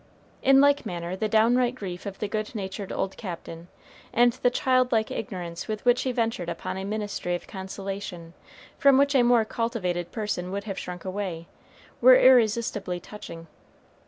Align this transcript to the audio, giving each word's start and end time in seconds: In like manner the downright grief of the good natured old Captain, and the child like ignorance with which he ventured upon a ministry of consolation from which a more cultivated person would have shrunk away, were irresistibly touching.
In 0.41 0.59
like 0.59 0.83
manner 0.83 1.15
the 1.15 1.29
downright 1.29 1.75
grief 1.75 2.07
of 2.07 2.17
the 2.17 2.27
good 2.27 2.55
natured 2.55 2.91
old 2.91 3.15
Captain, 3.17 3.67
and 4.11 4.33
the 4.33 4.49
child 4.49 4.91
like 4.91 5.11
ignorance 5.11 5.67
with 5.67 5.85
which 5.85 6.01
he 6.01 6.11
ventured 6.11 6.49
upon 6.49 6.75
a 6.75 6.83
ministry 6.83 7.35
of 7.35 7.45
consolation 7.45 8.33
from 8.79 8.97
which 8.97 9.13
a 9.13 9.21
more 9.21 9.45
cultivated 9.45 10.11
person 10.11 10.51
would 10.51 10.63
have 10.63 10.79
shrunk 10.79 11.05
away, 11.05 11.45
were 12.01 12.15
irresistibly 12.15 12.99
touching. 12.99 13.45